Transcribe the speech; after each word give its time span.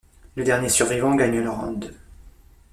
Le 0.33 0.43
dernier 0.43 0.67
survivant 0.69 1.13
gagne 1.13 1.41
le 1.43 1.51
round. 1.51 1.93